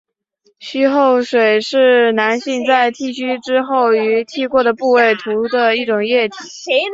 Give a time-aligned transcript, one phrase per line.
[0.57, 6.35] 须后水是男性在剃须之后于剃过的部位涂的一种液体。